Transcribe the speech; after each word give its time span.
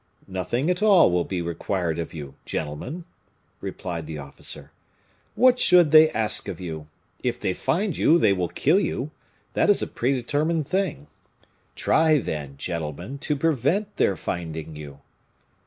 "Nothing 0.27 0.71
at 0.71 0.81
all 0.81 1.11
will 1.11 1.25
be 1.25 1.43
required 1.43 1.99
of 1.99 2.11
you, 2.11 2.33
gentlemen," 2.43 3.05
replied 3.59 4.07
the 4.07 4.17
officer 4.17 4.71
"what 5.35 5.59
should 5.59 5.91
they 5.91 6.09
ask 6.09 6.47
of 6.47 6.59
you? 6.59 6.87
If 7.23 7.39
they 7.39 7.53
find 7.53 7.95
you 7.95 8.17
they 8.17 8.33
will 8.33 8.47
kill 8.49 8.79
you, 8.79 9.11
that 9.53 9.69
is 9.69 9.83
a 9.83 9.85
predetermined 9.85 10.67
thing; 10.67 11.05
try, 11.75 12.17
then, 12.17 12.57
gentlemen, 12.57 13.19
to 13.19 13.35
prevent 13.35 13.97
their 13.97 14.17
finding 14.17 14.75
you." 14.75 15.01